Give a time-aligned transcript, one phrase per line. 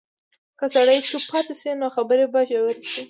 [0.59, 2.99] که سړی چوپ پاتې شي، نو خبرې به ژورې شي.